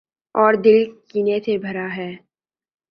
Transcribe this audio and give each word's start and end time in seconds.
اوردل 0.35 0.79
کینے 1.09 1.37
سے 1.45 1.57
بھراہے۔ 1.63 2.11